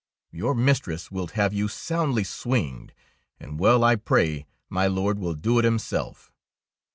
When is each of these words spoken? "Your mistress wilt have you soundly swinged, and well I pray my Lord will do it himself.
"Your 0.31 0.55
mistress 0.55 1.11
wilt 1.11 1.33
have 1.33 1.53
you 1.53 1.67
soundly 1.67 2.23
swinged, 2.23 2.91
and 3.39 3.59
well 3.59 3.83
I 3.83 3.97
pray 3.97 4.47
my 4.67 4.87
Lord 4.87 5.19
will 5.19 5.35
do 5.35 5.59
it 5.59 5.63
himself. 5.63 6.31